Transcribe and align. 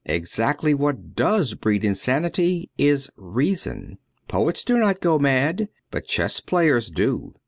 Exactly 0.07 0.73
what 0.73 1.13
does 1.15 1.53
breed 1.53 1.85
insanity 1.85 2.71
is 2.75 3.11
reason. 3.17 3.99
Poets 4.27 4.63
do 4.63 4.77
not 4.79 4.99
go 4.99 5.19
mad, 5.19 5.69
but 5.91 6.05
chess 6.07 6.39
players 6.39 6.89
do. 6.89 7.35